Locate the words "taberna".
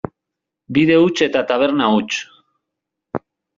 1.53-1.91